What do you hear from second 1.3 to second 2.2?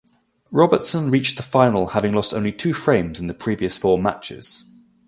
the final having